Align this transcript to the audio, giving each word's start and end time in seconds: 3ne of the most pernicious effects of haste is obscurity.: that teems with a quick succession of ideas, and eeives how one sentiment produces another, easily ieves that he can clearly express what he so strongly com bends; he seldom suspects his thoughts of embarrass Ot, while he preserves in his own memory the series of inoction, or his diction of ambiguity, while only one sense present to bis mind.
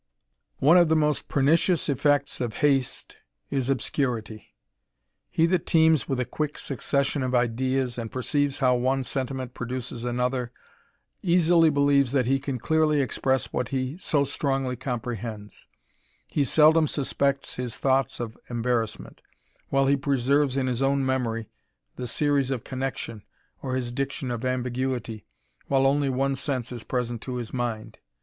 3ne 0.63 0.81
of 0.81 0.89
the 0.89 0.95
most 0.95 1.27
pernicious 1.27 1.87
effects 1.87 2.41
of 2.41 2.55
haste 2.65 3.17
is 3.51 3.69
obscurity.: 3.69 4.55
that 5.37 5.67
teems 5.67 6.09
with 6.09 6.19
a 6.19 6.25
quick 6.25 6.57
succession 6.57 7.21
of 7.21 7.35
ideas, 7.35 7.99
and 7.99 8.09
eeives 8.09 8.57
how 8.57 8.73
one 8.75 9.03
sentiment 9.03 9.53
produces 9.53 10.03
another, 10.03 10.51
easily 11.21 11.69
ieves 11.69 12.13
that 12.13 12.25
he 12.25 12.39
can 12.39 12.57
clearly 12.57 12.99
express 12.99 13.53
what 13.53 13.69
he 13.69 13.95
so 13.99 14.23
strongly 14.23 14.75
com 14.75 14.99
bends; 15.01 15.67
he 16.27 16.43
seldom 16.43 16.87
suspects 16.87 17.57
his 17.57 17.77
thoughts 17.77 18.19
of 18.19 18.35
embarrass 18.49 18.99
Ot, 18.99 19.21
while 19.69 19.85
he 19.85 19.95
preserves 19.95 20.57
in 20.57 20.65
his 20.65 20.81
own 20.81 21.05
memory 21.05 21.47
the 21.97 22.07
series 22.07 22.49
of 22.49 22.63
inoction, 22.71 23.21
or 23.61 23.75
his 23.75 23.91
diction 23.91 24.31
of 24.31 24.43
ambiguity, 24.43 25.27
while 25.67 25.85
only 25.85 26.09
one 26.09 26.35
sense 26.35 26.71
present 26.85 27.21
to 27.21 27.37
bis 27.37 27.53
mind. 27.53 27.99